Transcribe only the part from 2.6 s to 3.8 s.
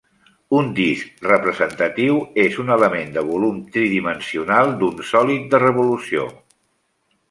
un element de volum